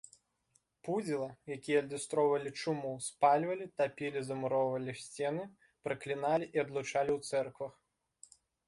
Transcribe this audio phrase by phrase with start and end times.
[0.87, 5.43] Пудзіла, якія адлюстроўвалі чуму, спальвалі, тапілі, замуроўвалі ў сцены,
[5.87, 7.73] пракліналі і адлучалі ў цэрквах.